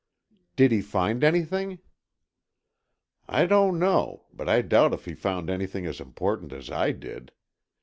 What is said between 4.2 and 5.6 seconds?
but I doubt if he found